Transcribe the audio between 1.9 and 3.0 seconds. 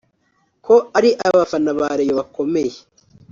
Rayon bakomeye